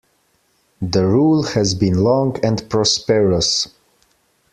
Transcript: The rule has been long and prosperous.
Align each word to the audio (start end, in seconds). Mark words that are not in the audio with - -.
The 0.81 1.05
rule 1.05 1.43
has 1.43 1.75
been 1.75 1.99
long 2.03 2.43
and 2.43 2.67
prosperous. 2.71 3.67